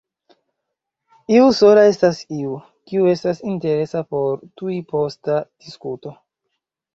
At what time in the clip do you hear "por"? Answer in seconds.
4.15-4.41